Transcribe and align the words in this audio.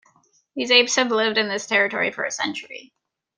These 0.55 0.71
apes 0.71 0.95
have 0.95 1.11
lived 1.11 1.37
in 1.37 1.47
this 1.47 1.67
territory 1.67 2.09
for 2.11 2.23
a 2.23 2.31
century. 2.31 2.91